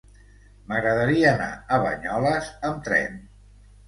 [0.69, 3.21] M'agradaria anar a Banyoles amb tren.